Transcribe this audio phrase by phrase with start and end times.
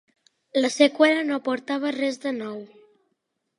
[0.63, 2.59] La seqüela no aportava res de nou.